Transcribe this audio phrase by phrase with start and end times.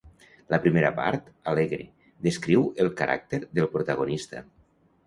[0.53, 1.81] La primera part, alegre,
[2.29, 4.47] descriu el caràcter del protagonista.